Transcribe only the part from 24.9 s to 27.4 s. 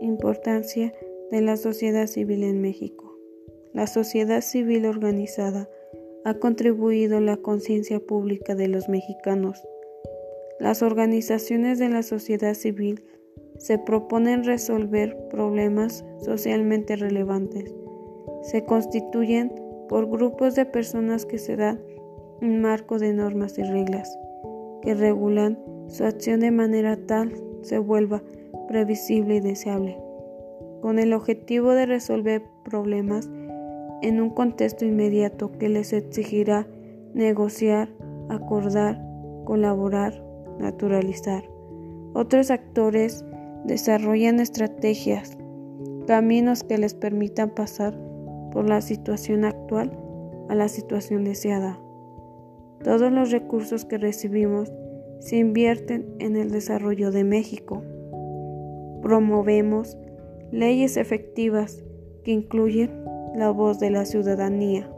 regulan su acción de manera tal